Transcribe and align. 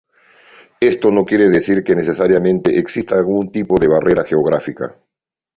Esto 0.79 1.11
no 1.11 1.23
quiere 1.25 1.47
decir 1.49 1.83
que 1.83 1.93
necesariamente 1.95 2.75
exista 2.79 3.13
algún 3.15 3.51
tipo 3.51 3.77
de 3.79 3.87
barrera 3.87 4.23
geográfica. 4.25 4.97